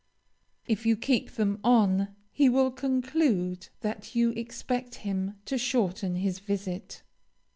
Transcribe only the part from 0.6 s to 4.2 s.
If you keep them on, he will conclude that